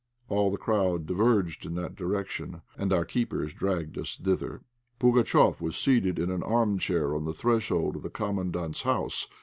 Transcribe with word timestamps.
All 0.29 0.49
the 0.49 0.57
crowd 0.57 1.05
diverged 1.05 1.63
in 1.63 1.75
that 1.75 1.95
direction, 1.95 2.63
and 2.75 2.91
our 2.91 3.05
keepers 3.05 3.53
dragged 3.53 3.99
us 3.99 4.15
thither. 4.17 4.61
Pugatchéf 4.99 5.61
was 5.61 5.77
seated 5.77 6.17
in 6.17 6.31
an 6.31 6.41
armchair 6.41 7.13
on 7.13 7.25
the 7.25 7.33
threshold 7.33 7.97
of 7.97 8.01
the 8.01 8.09
Commandant's 8.09 8.81
house. 8.81 9.27